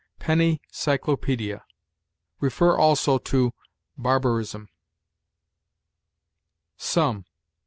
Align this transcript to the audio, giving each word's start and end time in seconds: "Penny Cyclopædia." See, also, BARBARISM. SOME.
"Penny 0.17 0.59
Cyclopædia." 0.71 1.61
See, 2.41 2.65
also, 2.65 3.19
BARBARISM. 3.99 4.67
SOME. 6.75 7.25